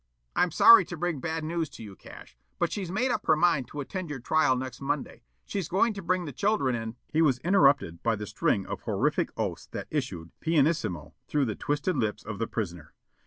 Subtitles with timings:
[0.35, 3.67] "I'm sorry to bring bad news to you, Cash, but she's made up her mind
[3.67, 5.21] to attend your trial next Monday.
[5.45, 9.29] She's going to bring the children and" He was interrupted by the string of horrific
[9.37, 12.95] oaths that issued, pianissimo, through the twisted lips of the prisoner.